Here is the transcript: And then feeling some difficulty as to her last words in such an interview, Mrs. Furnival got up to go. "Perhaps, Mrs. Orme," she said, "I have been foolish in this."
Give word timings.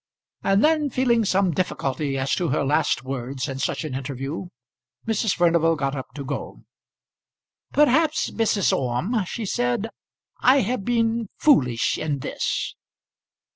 And 0.41 0.63
then 0.63 0.89
feeling 0.89 1.25
some 1.25 1.51
difficulty 1.51 2.17
as 2.17 2.33
to 2.33 2.47
her 2.47 2.65
last 2.65 3.03
words 3.03 3.47
in 3.47 3.59
such 3.59 3.83
an 3.83 3.93
interview, 3.93 4.47
Mrs. 5.07 5.35
Furnival 5.35 5.75
got 5.75 5.95
up 5.95 6.07
to 6.15 6.25
go. 6.25 6.63
"Perhaps, 7.71 8.31
Mrs. 8.31 8.75
Orme," 8.75 9.23
she 9.27 9.45
said, 9.45 9.89
"I 10.39 10.61
have 10.61 10.83
been 10.83 11.29
foolish 11.37 11.99
in 11.99 12.17
this." 12.17 12.73